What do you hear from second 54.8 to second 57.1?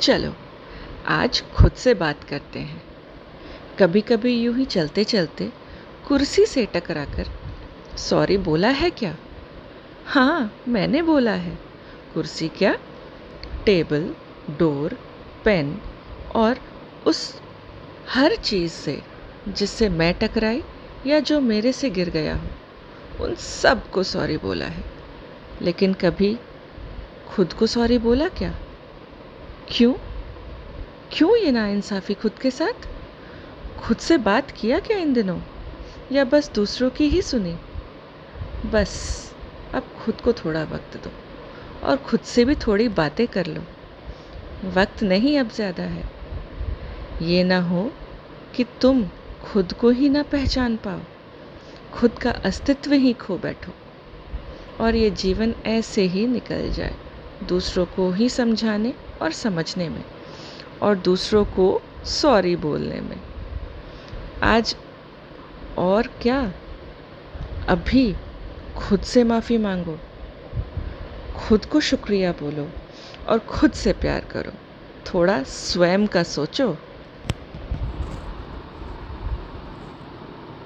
और ये जीवन ऐसे ही निकल जाए,